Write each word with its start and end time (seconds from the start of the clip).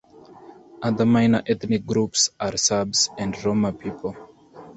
Other 0.81 1.05
minor 1.05 1.43
ethnic 1.45 1.85
groups 1.85 2.31
are 2.39 2.57
Serbs 2.57 3.11
and 3.19 3.37
Roma 3.45 3.71
people. 3.71 4.15